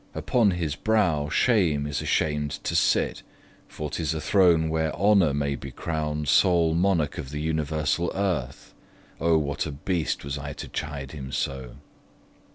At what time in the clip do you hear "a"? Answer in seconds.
4.15-4.19, 9.67-9.71